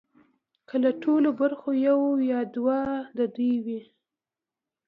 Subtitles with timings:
[0.67, 1.99] که له ټولو برخو یو
[2.31, 2.77] یا دوه
[3.17, 3.81] د دوی وي